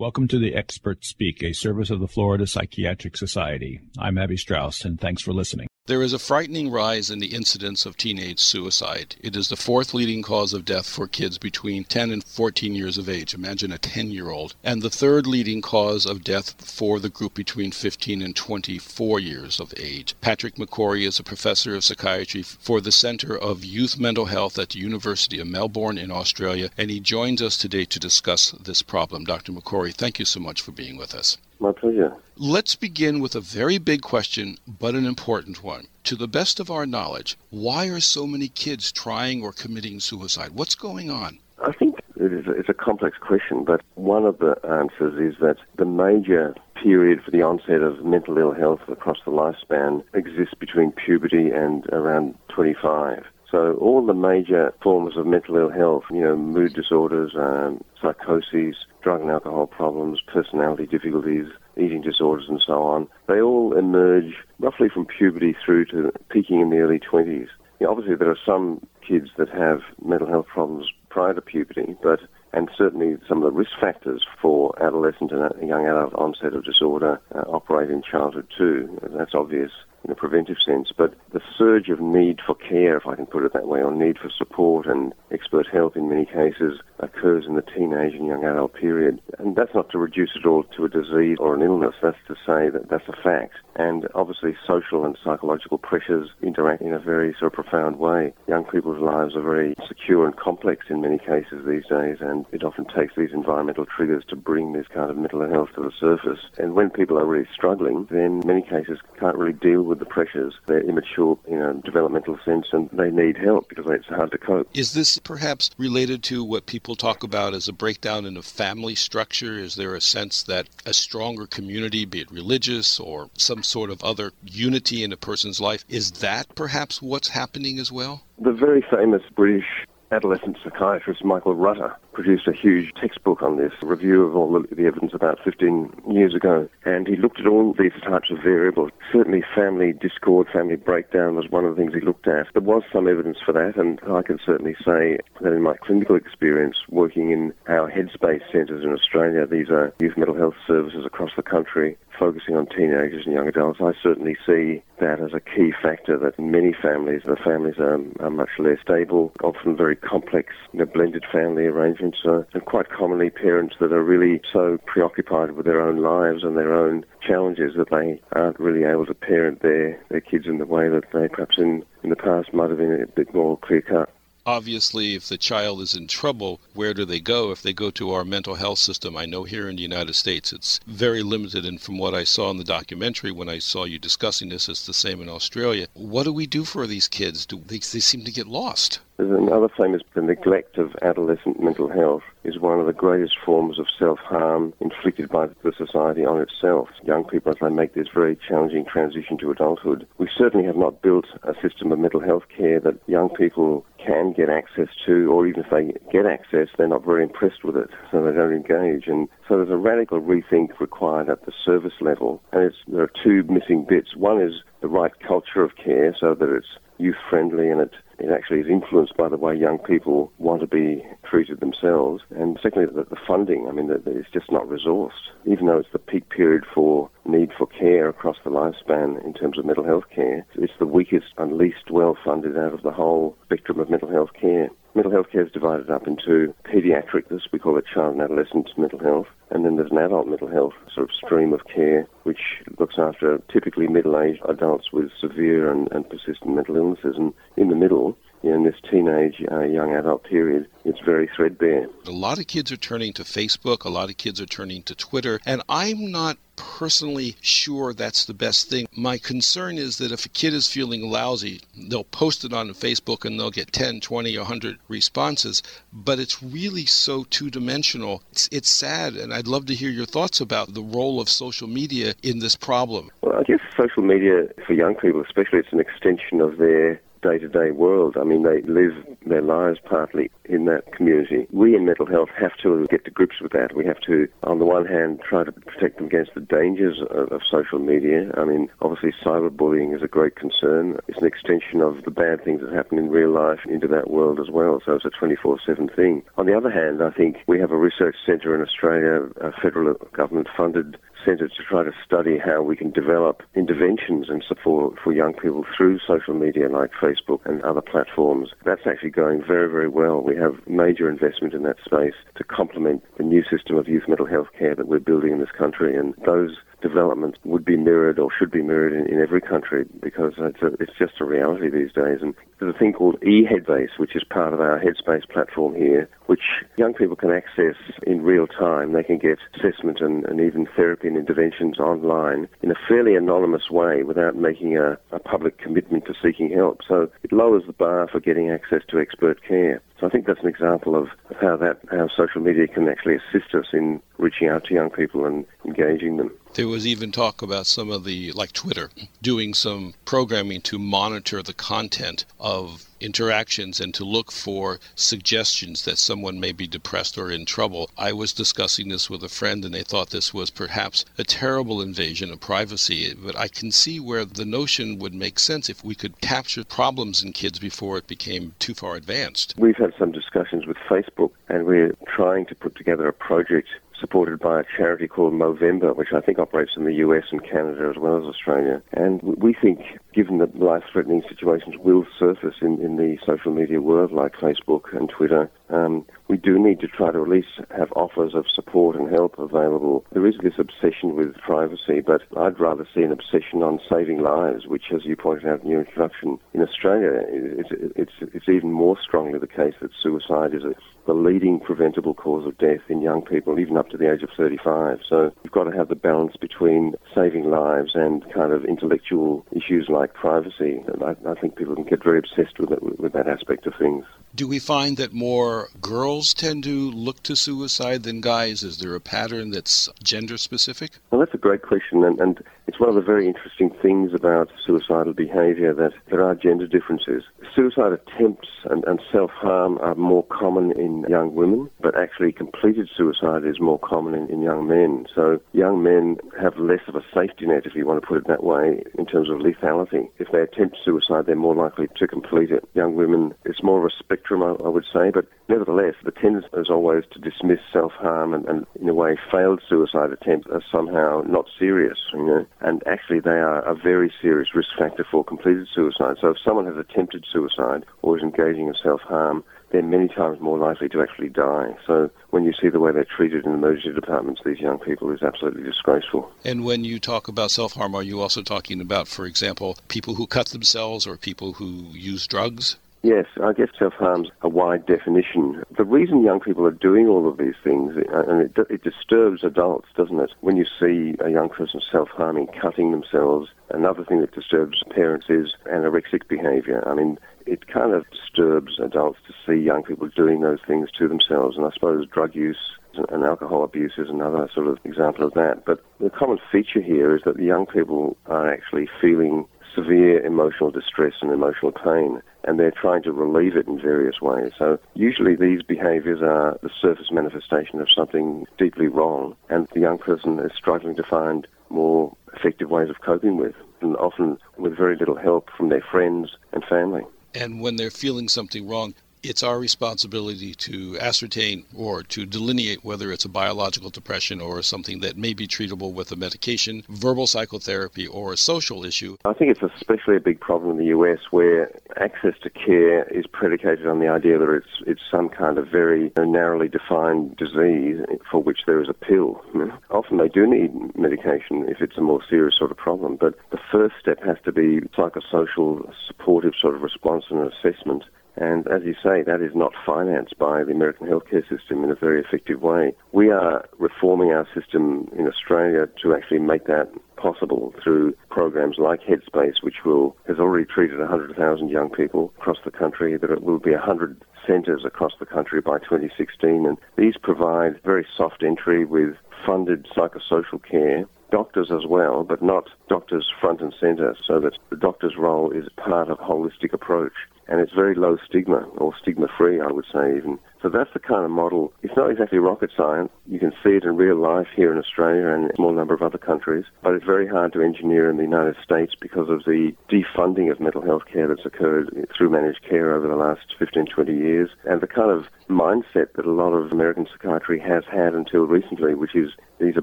[0.00, 3.82] Welcome to the Expert Speak, a service of the Florida Psychiatric Society.
[3.98, 5.66] I'm Abby Strauss, and thanks for listening.
[5.90, 9.16] There is a frightening rise in the incidence of teenage suicide.
[9.20, 12.96] It is the fourth leading cause of death for kids between 10 and 14 years
[12.96, 13.34] of age.
[13.34, 14.54] Imagine a 10 year old.
[14.62, 19.58] And the third leading cause of death for the group between 15 and 24 years
[19.58, 20.14] of age.
[20.20, 24.68] Patrick McGorry is a professor of psychiatry for the Center of Youth Mental Health at
[24.68, 29.24] the University of Melbourne in Australia, and he joins us today to discuss this problem.
[29.24, 29.50] Dr.
[29.50, 31.36] McGorry, thank you so much for being with us.
[31.58, 32.14] My pleasure.
[32.42, 35.88] Let's begin with a very big question, but an important one.
[36.04, 40.52] To the best of our knowledge, why are so many kids trying or committing suicide?
[40.52, 41.38] What's going on?
[41.62, 45.38] I think it is a, it's a complex question, but one of the answers is
[45.40, 50.54] that the major period for the onset of mental ill health across the lifespan exists
[50.58, 53.22] between puberty and around 25.
[53.50, 58.76] So all the major forms of mental ill health, you know, mood disorders, um, psychoses,
[59.02, 61.46] drug and alcohol problems, personality difficulties,
[61.80, 66.70] eating disorders, and so on, they all emerge roughly from puberty through to peaking in
[66.70, 67.48] the early 20s.
[67.78, 71.96] You know, obviously, there are some kids that have mental health problems prior to puberty,
[72.02, 72.20] but
[72.52, 77.20] and certainly some of the risk factors for adolescent and young adult onset of disorder
[77.34, 78.98] uh, operate in childhood too.
[79.16, 79.70] That's obvious
[80.04, 83.44] in a preventive sense, but the surge of need for care, if I can put
[83.44, 87.54] it that way, or need for support and expert help in many cases occurs in
[87.54, 89.20] the teenage and young adult period.
[89.38, 92.34] And that's not to reduce it all to a disease or an illness, that's to
[92.34, 93.54] say that that's a fact.
[93.76, 98.32] And obviously social and psychological pressures interact in a very sort of profound way.
[98.48, 102.64] Young people's lives are very secure and complex in many cases these days, and it
[102.64, 106.40] often takes these environmental triggers to bring this kind of mental health to the surface.
[106.58, 110.54] And when people are really struggling, then many cases can't really deal with the pressures.
[110.66, 114.68] They're immature in a developmental sense and they need help because it's hard to cope.
[114.74, 118.94] Is this perhaps related to what people talk about as a breakdown in a family
[118.94, 119.58] structure?
[119.58, 124.02] Is there a sense that a stronger community, be it religious or some sort of
[124.04, 128.22] other unity in a person's life, is that perhaps what's happening as well?
[128.38, 129.66] The very famous British
[130.12, 134.84] adolescent psychiatrist Michael Rutter produced a huge textbook on this, a review of all the
[134.84, 136.68] evidence about 15 years ago.
[136.84, 138.90] And he looked at all these types of variables.
[139.10, 142.48] Certainly family discord, family breakdown was one of the things he looked at.
[142.52, 146.14] There was some evidence for that, and I can certainly say that in my clinical
[146.14, 151.30] experience working in our headspace centres in Australia, these are youth mental health services across
[151.36, 155.72] the country, focusing on teenagers and young adults, I certainly see that as a key
[155.82, 160.80] factor that many families, the families are, are much less stable, often very complex, you
[160.80, 165.66] know, blended family arrangements, uh, and quite commonly parents that are really so preoccupied with
[165.66, 170.00] their own lives and their own challenges that they aren't really able to parent their,
[170.08, 173.02] their kids in the way that they perhaps in, in the past might have been
[173.02, 174.10] a bit more clear cut
[174.46, 177.52] obviously, if the child is in trouble, where do they go?
[177.52, 180.52] If they go to our mental health system, I know here in the United States
[180.52, 181.64] it's very limited.
[181.64, 184.86] And from what I saw in the documentary when I saw you discussing this, it's
[184.86, 185.86] the same in Australia.
[185.94, 187.46] What do we do for these kids?
[187.46, 189.00] Do they, they seem to get lost?
[189.20, 193.86] Another famous the neglect of adolescent mental health is one of the greatest forms of
[193.98, 196.88] self-harm inflicted by the society on itself.
[197.02, 201.02] Young people, as they make this very challenging transition to adulthood, we certainly have not
[201.02, 205.46] built a system of mental health care that young people can get access to, or
[205.46, 209.06] even if they get access, they're not very impressed with it, so they don't engage.
[209.06, 212.42] And so there's a radical rethink required at the service level.
[212.52, 214.16] And there are two missing bits.
[214.16, 218.30] One is the right culture of care so that it's youth friendly and it it
[218.30, 222.22] actually is influenced by the way young people want to be treated themselves.
[222.30, 223.66] And secondly, the, the funding.
[223.68, 225.30] I mean, it's just not resourced.
[225.46, 229.58] Even though it's the peak period for need for care across the lifespan in terms
[229.58, 233.36] of mental health care, it's the weakest and least well funded out of the whole
[233.44, 234.68] spectrum of mental health care.
[234.94, 238.68] Mental health care is divided up into pediatric, this we call it child and adolescent
[238.76, 242.40] mental health, and then there's an adult mental health sort of stream of care which
[242.78, 247.14] looks after typically middle-aged adults with severe and, and persistent mental illnesses.
[247.16, 251.86] And in the middle, in this teenage uh, young adult period, it's very threadbare.
[252.06, 254.94] A lot of kids are turning to Facebook, a lot of kids are turning to
[254.94, 258.86] Twitter, and I'm not personally sure that's the best thing.
[258.96, 263.24] My concern is that if a kid is feeling lousy, they'll post it on Facebook
[263.24, 265.62] and they'll get 10, 20, 100 responses,
[265.92, 268.22] but it's really so two dimensional.
[268.32, 271.68] It's, it's sad, and I'd love to hear your thoughts about the role of social
[271.68, 273.10] media in this problem.
[273.22, 277.38] Well, I guess social media for young people, especially, it's an extension of their day
[277.38, 278.16] to day world.
[278.20, 278.92] I mean, they live
[279.26, 281.46] their lives partly in that community.
[281.52, 283.74] We in mental health have to get to grips with that.
[283.76, 287.32] We have to, on the one hand, try to protect them against the dangers of,
[287.32, 288.30] of social media.
[288.36, 290.98] I mean, obviously, cyberbullying is a great concern.
[291.08, 294.40] It's an extension of the bad things that happen in real life into that world
[294.40, 294.80] as well.
[294.84, 296.22] So it's a 24 7 thing.
[296.36, 299.94] On the other hand, I think we have a research centre in Australia, a federal
[300.12, 305.12] government funded centre to try to study how we can develop interventions and support for
[305.12, 308.50] young people through social media like Facebook and other platforms.
[308.64, 310.20] That's actually going very, very well.
[310.20, 314.26] We have major investment in that space to complement the new system of youth mental
[314.26, 315.96] health care that we're building in this country.
[315.96, 320.34] And those development would be mirrored or should be mirrored in, in every country because
[320.38, 322.18] it's, a, it's just a reality these days.
[322.20, 326.42] And there's a thing called eHeadspace, which is part of our Headspace platform here, which
[326.76, 328.92] young people can access in real time.
[328.92, 333.70] They can get assessment and, and even therapy and interventions online in a fairly anonymous
[333.70, 336.80] way without making a, a public commitment to seeking help.
[336.86, 339.82] So it lowers the bar for getting access to expert care.
[340.00, 341.08] So I think that's an example of
[341.40, 345.26] how that how social media can actually assist us in reaching out to young people
[345.26, 346.30] and engaging them.
[346.54, 351.42] There was even talk about some of the, like Twitter, doing some programming to monitor
[351.42, 357.30] the content of interactions and to look for suggestions that someone may be depressed or
[357.30, 357.90] in trouble.
[357.96, 361.80] I was discussing this with a friend and they thought this was perhaps a terrible
[361.80, 365.94] invasion of privacy, but I can see where the notion would make sense if we
[365.94, 369.54] could capture problems in kids before it became too far advanced.
[369.56, 373.68] We've had some discussions with Facebook and we're trying to put together a project
[374.00, 377.88] supported by a charity called Movember, which I think operates in the US and Canada
[377.90, 378.82] as well as Australia.
[378.92, 379.80] And we think,
[380.12, 385.08] given that life-threatening situations will surface in, in the social media world like Facebook and
[385.08, 389.10] Twitter, um, we do need to try to at least have offers of support and
[389.10, 390.04] help available.
[390.12, 394.66] There is this obsession with privacy, but I'd rather see an obsession on saving lives,
[394.66, 398.96] which, as you pointed out in your introduction, in Australia, it's, it's, it's even more
[399.00, 400.74] strongly the case that suicide is a,
[401.06, 404.30] the leading preventable cause of death in young people, even up to the age of
[404.36, 405.00] 35.
[405.08, 409.88] So you've got to have the balance between saving lives and kind of intellectual issues
[409.88, 410.82] like privacy.
[411.02, 414.04] I, I think people can get very obsessed with it, with that aspect of things.
[414.34, 418.62] Do we find that more girls tend to look to suicide than guys?
[418.62, 420.92] Is there a pattern that's gender specific?
[421.10, 424.48] Well, that's a great question, and, and it's one of the very interesting things about
[424.64, 427.24] suicidal behaviour that there are gender differences.
[427.52, 432.88] Suicide attempts and, and self harm are more common in young women, but actually completed
[432.96, 435.06] suicide is more common in, in young men.
[435.12, 438.28] So young men have less of a safety net, if you want to put it
[438.28, 440.08] that way, in terms of lethality.
[440.20, 442.62] If they attempt suicide, they're more likely to complete it.
[442.74, 446.46] Young women, it's more of a spectrum, I, I would say, but nevertheless, the tendency
[446.56, 450.62] is always to dismiss self harm and, and, in a way, failed suicide attempts as
[450.70, 451.98] somehow not serious.
[452.14, 452.46] You know?
[452.60, 456.16] And actually they are a very serious risk factor for completed suicide.
[456.20, 460.58] So if someone has attempted suicide or is engaging in self-harm, they're many times more
[460.58, 461.76] likely to actually die.
[461.86, 465.22] So when you see the way they're treated in emergency departments, these young people is
[465.22, 466.30] absolutely disgraceful.
[466.44, 470.16] And when you talk about self harm, are you also talking about, for example, people
[470.16, 472.76] who cut themselves or people who use drugs?
[473.02, 475.62] Yes, I guess self-harm's a wide definition.
[475.74, 479.42] The reason young people are doing all of these things, uh, and it, it disturbs
[479.42, 480.32] adults, doesn't it?
[480.40, 485.54] When you see a young person self-harming, cutting themselves, another thing that disturbs parents is
[485.64, 486.86] anorexic behavior.
[486.86, 491.08] I mean, it kind of disturbs adults to see young people doing those things to
[491.08, 492.76] themselves, and I suppose drug use
[493.08, 495.64] and alcohol abuse is another sort of example of that.
[495.64, 500.70] But the common feature here is that the young people are actually feeling severe emotional
[500.70, 504.52] distress and emotional pain, and they're trying to relieve it in various ways.
[504.58, 509.98] So usually these behaviors are the surface manifestation of something deeply wrong, and the young
[509.98, 514.96] person is struggling to find more effective ways of coping with, and often with very
[514.96, 517.02] little help from their friends and family.
[517.34, 523.12] And when they're feeling something wrong, it's our responsibility to ascertain or to delineate whether
[523.12, 528.06] it's a biological depression or something that may be treatable with a medication, verbal psychotherapy,
[528.06, 529.16] or a social issue.
[529.24, 533.26] I think it's especially a big problem in the US where access to care is
[533.26, 538.00] predicated on the idea that it's it's some kind of very narrowly defined disease
[538.30, 539.42] for which there is a pill.
[539.90, 543.58] Often they do need medication if it's a more serious sort of problem, but the
[543.70, 548.04] first step has to be psychosocial supportive sort of response and assessment
[548.40, 551.94] and as you say, that is not financed by the American healthcare system in a
[551.94, 552.94] very effective way.
[553.12, 559.02] We are reforming our system in Australia to actually make that possible through programs like
[559.02, 563.16] Headspace, which will has already treated 100,000 young people across the country.
[563.18, 568.06] That it will be 100 centres across the country by 2016, and these provide very
[568.16, 574.16] soft entry with funded psychosocial care doctors as well, but not doctors front and center,
[574.26, 577.12] so that the doctor's role is part of a holistic approach.
[577.50, 580.38] And it's very low stigma, or stigma free, I would say, even.
[580.62, 581.72] So that's the kind of model.
[581.82, 583.10] It's not exactly rocket science.
[583.26, 586.00] You can see it in real life here in Australia and a small number of
[586.00, 589.72] other countries, but it's very hard to engineer in the United States because of the
[589.90, 594.12] defunding of mental health care that's occurred through managed care over the last 15, 20
[594.12, 598.42] years, and the kind of mindset that a lot of American psychiatry has had until
[598.42, 599.82] recently, which is these are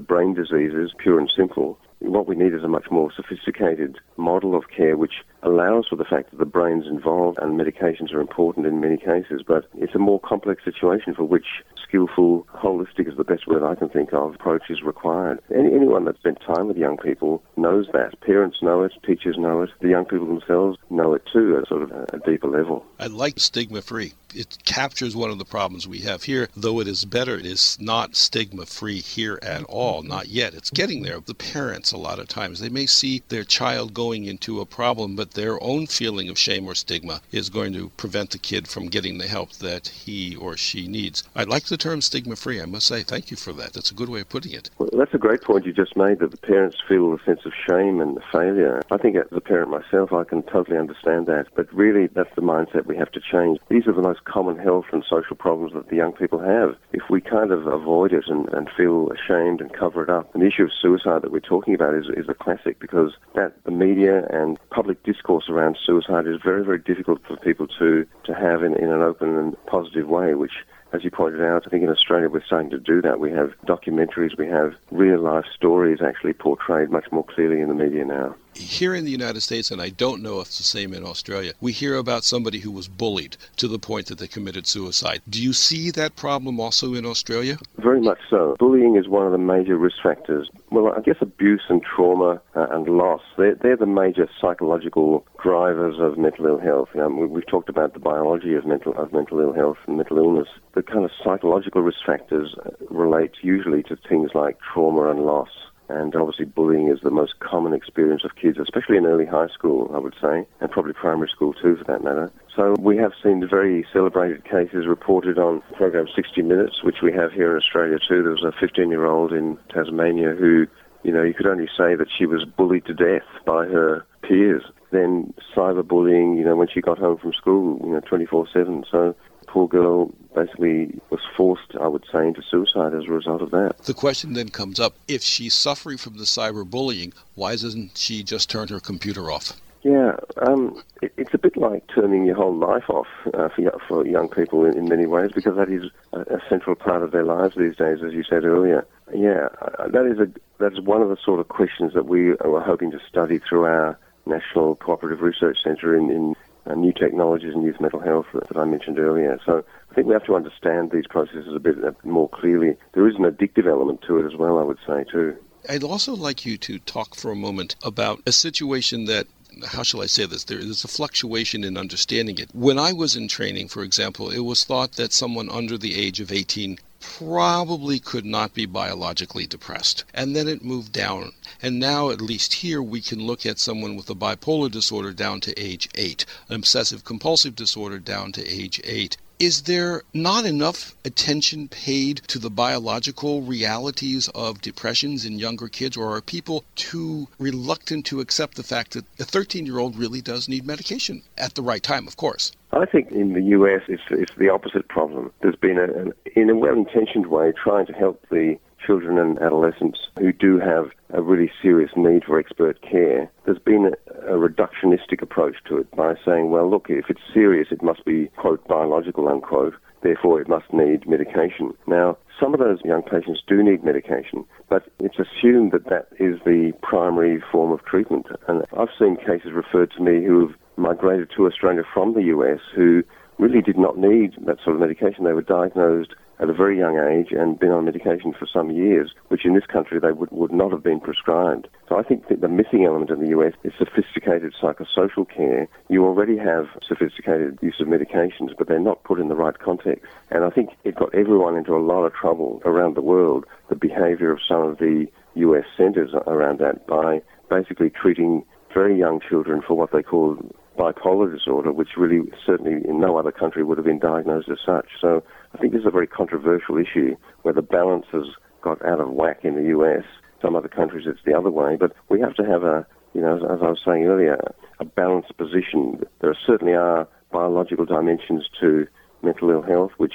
[0.00, 4.68] brain diseases, pure and simple, what we need is a much more sophisticated model of
[4.68, 8.80] care which allows for the fact that the brain's involved and medications are important in
[8.80, 11.46] many cases, but it's a more complex situation for which
[11.82, 15.40] skillful, holistic is the best word I can think of, approach is required.
[15.54, 18.20] Any, anyone that's spent time with young people knows that.
[18.20, 21.82] Parents know it, teachers know it, the young people themselves know it too at sort
[21.82, 22.84] of a deeper level.
[22.98, 24.14] I like stigma free.
[24.34, 27.36] It captures one of the problems we have here, though it is better.
[27.36, 30.52] It is not stigma free here at all, not yet.
[30.52, 31.20] It's getting there.
[31.20, 35.16] The parents, a lot of times, they may see their child going into a problem,
[35.16, 38.88] but their own feeling of shame or stigma is going to prevent the kid from
[38.88, 41.22] getting the help that he or she needs.
[41.34, 42.60] I like the term stigma free.
[42.60, 43.72] I must say thank you for that.
[43.72, 44.70] That's a good way of putting it.
[44.78, 47.52] Well, that's a great point you just made that the parents feel a sense of
[47.68, 48.82] shame and failure.
[48.90, 51.46] I think as a parent myself, I can totally understand that.
[51.54, 53.58] But really, that's the mindset we have to change.
[53.68, 56.76] These are the most common health and social problems that the young people have.
[56.92, 60.42] If we kind of avoid it and, and feel ashamed and cover it up, and
[60.42, 63.70] the issue of suicide that we're talking about is, is a classic because that the
[63.70, 68.62] media and public discourse around suicide is very, very difficult for people to, to have
[68.62, 70.52] in, in an open and positive way, which
[70.92, 73.20] as you pointed out, I think in Australia we're starting to do that.
[73.20, 77.74] We have documentaries, we have real life stories actually portrayed much more clearly in the
[77.74, 80.92] media now here in the United States, and I don't know if it's the same
[80.92, 84.66] in Australia, we hear about somebody who was bullied to the point that they committed
[84.66, 85.22] suicide.
[85.28, 87.58] Do you see that problem also in Australia?
[87.78, 88.56] Very much so.
[88.58, 90.50] Bullying is one of the major risk factors.
[90.70, 95.96] Well, I guess abuse and trauma uh, and loss, they're, they're the major psychological drivers
[95.98, 96.88] of mental ill health.
[96.94, 100.48] We, we've talked about the biology of mental, of mental ill health and mental illness.
[100.74, 105.48] The kind of psychological risk factors uh, relate usually to things like trauma and loss.
[105.88, 109.90] And obviously, bullying is the most common experience of kids, especially in early high school,
[109.94, 112.30] I would say, and probably primary school too, for that matter.
[112.54, 117.32] So we have seen very celebrated cases reported on program 60 Minutes, which we have
[117.32, 118.22] here in Australia too.
[118.22, 120.66] There was a 15-year-old in Tasmania who,
[121.04, 124.64] you know, you could only say that she was bullied to death by her peers.
[124.90, 128.84] Then cyberbullying, you know, when she got home from school, you know, 24/7.
[128.90, 129.14] So
[129.48, 133.78] poor girl basically was forced, I would say, into suicide as a result of that.
[133.84, 138.48] The question then comes up if she's suffering from the cyberbullying, why doesn't she just
[138.48, 139.52] turn her computer off?
[139.82, 144.06] Yeah, um, it, it's a bit like turning your whole life off uh, for, for
[144.06, 147.22] young people in, in, many ways because that is a, a, central part of their
[147.22, 148.84] lives these days, as you said earlier.
[149.14, 150.28] Yeah, uh, that is a
[150.58, 153.96] that's one of the sort of questions that we are hoping to study through our
[154.26, 156.34] National Cooperative Research Centre in, in
[156.68, 159.40] Uh, new technologies and youth mental health that, that, I mentioned earlier.
[159.46, 162.76] So I think we have to understand these processes a bit uh, more clearly.
[162.92, 165.36] There is an addictive element to it as well, I would say, too.
[165.68, 169.26] I'd also like you to talk for a moment about a situation that
[169.66, 170.44] how shall I say this?
[170.44, 172.50] There is a fluctuation in understanding it.
[172.54, 176.20] When I was in training, for example, it was thought that someone under the age
[176.20, 180.04] of 18 probably could not be biologically depressed.
[180.12, 181.32] And then it moved down.
[181.62, 185.40] And now, at least here, we can look at someone with a bipolar disorder down
[185.42, 189.16] to age 8, an obsessive compulsive disorder down to age 8.
[189.38, 195.96] Is there not enough attention paid to the biological realities of depressions in younger kids,
[195.96, 200.20] or are people too reluctant to accept the fact that a 13 year old really
[200.20, 202.50] does need medication at the right time, of course?
[202.72, 205.30] I think in the US it's, it's the opposite problem.
[205.40, 209.38] There's been, a, an, in a well intentioned way, trying to help the children and
[209.40, 214.38] adolescents who do have a really serious need for expert care, there's been a, a,
[214.38, 218.66] reductionistic approach to it by saying, well, look, if it's serious, it must be, quote,
[218.66, 221.74] biological, unquote, therefore it must need medication.
[221.86, 226.40] Now, some of those young patients do need medication, but it's assumed that that is
[226.46, 228.26] the primary form of treatment.
[228.46, 232.60] And I've seen cases referred to me who have migrated to Australia from the US
[232.74, 233.02] who
[233.38, 235.24] really did not need that sort of medication.
[235.24, 239.12] They were diagnosed at a very young age and been on medication for some years,
[239.28, 241.68] which in this country they would, would not have been prescribed.
[241.88, 245.68] So I think that the missing element in the US is sophisticated psychosocial care.
[245.88, 250.04] You already have sophisticated use of medications, but they're not put in the right context.
[250.30, 253.76] And I think it got everyone into a lot of trouble around the world, the
[253.76, 259.62] behavior of some of the US centers around that by basically treating very young children
[259.66, 260.36] for what they call
[260.78, 264.86] bipolar disorder, which really certainly in no other country would have been diagnosed as such.
[265.00, 265.22] So
[265.54, 268.24] I think this is a very controversial issue where the balance has
[268.62, 270.04] got out of whack in the US
[270.40, 271.76] Some other countries it's the other way.
[271.76, 274.38] But we have to have a, you know, as, as I was saying earlier,
[274.78, 276.02] a balanced position.
[276.20, 278.86] There certainly are biological dimensions to
[279.22, 280.14] mental ill health, which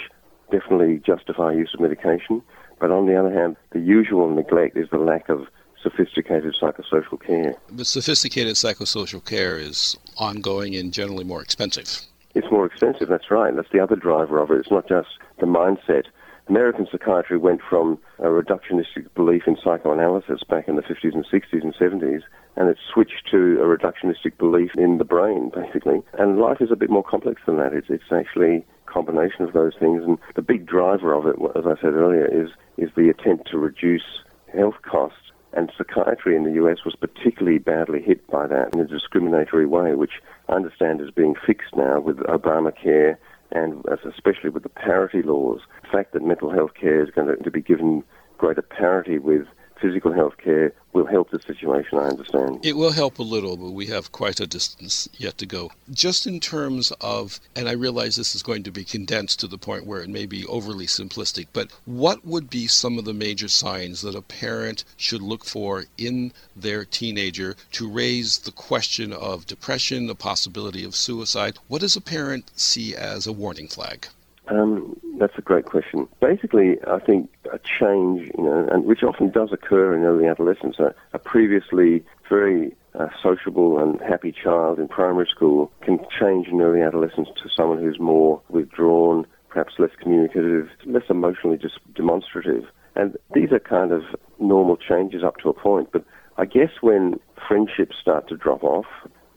[0.51, 2.41] definitely justify use of medication.
[2.79, 5.47] But on the other hand, the usual neglect is the lack of
[5.83, 7.55] sophisticated psychosocial care.
[7.71, 12.01] But sophisticated psychosocial care is ongoing and generally more expensive.
[12.35, 13.55] It's more expensive, that's right.
[13.55, 14.57] That's the other driver of it.
[14.57, 15.09] It's not just
[15.39, 16.05] the mindset.
[16.49, 21.63] American psychiatry went from a reductionistic belief in psychoanalysis back in the 50s and 60s
[21.63, 22.21] and 70s,
[22.57, 26.01] and it switched to a reductionistic belief in the brain, basically.
[26.13, 27.73] And life is a bit more complex than that.
[27.73, 30.03] It's, it's actually a combination of those things.
[30.03, 33.57] And the big driver of it, as I said earlier, is, is the attempt to
[33.57, 34.23] reduce
[34.53, 35.22] health costs
[35.55, 39.95] and psychiatry in the US was particularly badly hit by that in a discriminatory way,
[39.95, 43.17] which I understand is being fixed now with Obamacare
[43.51, 45.61] and especially with the parity laws.
[45.83, 48.03] The fact that mental health care is going to be given
[48.37, 49.45] greater parity with
[49.83, 52.65] physical health care will help the situation, I understand.
[52.65, 55.71] It will help a little, but we have quite a distance yet to go.
[55.91, 59.57] Just in terms of, and I realize this is going to be condensed to the
[59.57, 63.49] point where it may be overly simplistic, but what would be some of the major
[63.49, 69.47] signs that a parent should look for in their teenager to raise the question of
[69.47, 71.57] depression, the possibility of suicide?
[71.67, 74.07] What does a parent see as a warning flag?
[74.47, 76.07] Um, that's a great question.
[76.19, 80.79] Basically, I think a change, you know, and which often does occur in early adolescence,
[80.79, 86.61] a, a previously very uh, sociable and happy child in primary school can change in
[86.61, 92.65] early adolescence to someone who's more withdrawn, perhaps less communicative, less emotionally just demonstrative.
[92.95, 94.03] And these are kind of
[94.39, 95.89] normal changes up to a point.
[95.91, 96.03] But
[96.37, 98.85] I guess when friendships start to drop off,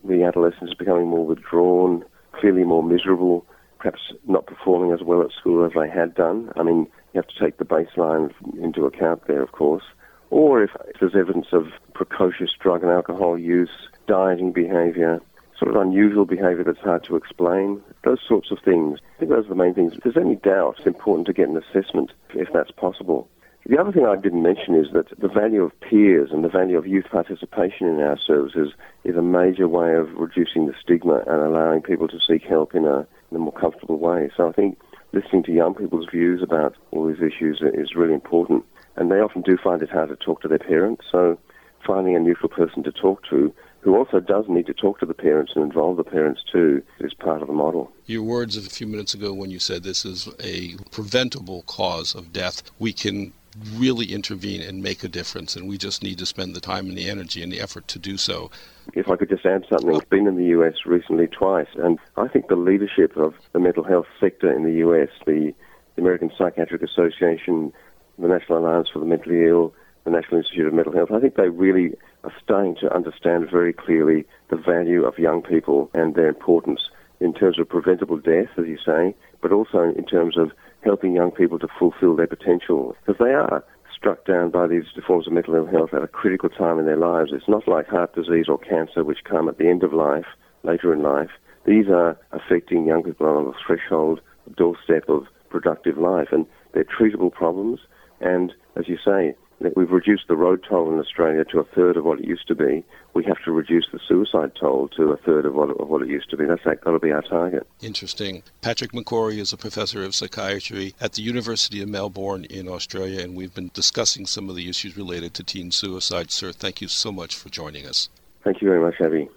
[0.04, 3.46] the adolescent is becoming more withdrawn, clearly more miserable,
[3.78, 6.52] perhaps not performing as well at school as they had done.
[6.56, 9.84] I mean, you have to take the baseline into account there, of course.
[10.30, 13.70] Or if there's evidence of precocious drug and alcohol use,
[14.06, 15.20] dieting behavior,
[15.58, 18.98] sort of unusual behavior that's hard to explain, those sorts of things.
[19.16, 19.94] I think those are the main things.
[19.94, 23.28] If there's any doubt, it's important to get an assessment if that's possible.
[23.68, 26.78] The other thing I didn't mention is that the value of peers and the value
[26.78, 31.42] of youth participation in our services is a major way of reducing the stigma and
[31.42, 34.30] allowing people to seek help in a, in a more comfortable way.
[34.36, 34.78] So I think
[35.12, 38.64] listening to young people's views about all these issues is really important.
[38.96, 41.04] And they often do find it hard to talk to their parents.
[41.10, 41.38] So
[41.86, 45.14] finding a neutral person to talk to who also does need to talk to the
[45.14, 47.92] parents and involve the parents too is part of the model.
[48.06, 52.12] Your words of a few minutes ago when you said this is a preventable cause
[52.14, 53.32] of death, we can
[53.74, 56.96] really intervene and make a difference, and we just need to spend the time and
[56.96, 58.50] the energy and the effort to do so.
[58.94, 62.28] If I could just add something, I've been in the US recently twice, and I
[62.28, 65.54] think the leadership of the mental health sector in the US, the,
[65.98, 67.72] American Psychiatric Association,
[68.18, 71.36] the National Alliance for the Mentally Ill, the National Institute of Mental Health, I think
[71.36, 76.28] they really are starting to understand very clearly the value of young people and their
[76.28, 76.80] importance
[77.20, 80.52] in terms of preventable death, as you say, but also in terms of
[80.86, 85.26] helping young people to fulfill their potential because they are struck down by these forms
[85.26, 87.30] of mental ill health at a critical time in their lives.
[87.32, 90.26] It's not like heart disease or cancer, which come at the end of life,
[90.62, 91.30] later in life.
[91.66, 94.20] These are affecting young people on the threshold,
[94.56, 97.80] doorstep of productive life, and they're treatable problems.
[98.20, 99.34] And as you say,
[99.74, 102.54] We've reduced the road toll in Australia to a third of what it used to
[102.54, 102.84] be.
[103.14, 106.08] We have to reduce the suicide toll to a third of what, of what it
[106.08, 106.44] used to be.
[106.44, 107.66] That's got to be our target.
[107.80, 108.42] Interesting.
[108.60, 113.34] Patrick McGorry is a professor of psychiatry at the University of Melbourne in Australia, and
[113.34, 116.30] we've been discussing some of the issues related to teen suicide.
[116.30, 118.10] Sir, thank you so much for joining us.
[118.44, 119.28] Thank you very much, Abby.